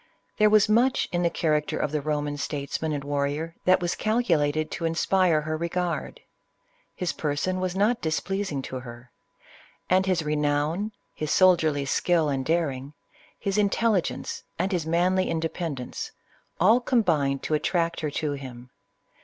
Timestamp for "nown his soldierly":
10.35-11.85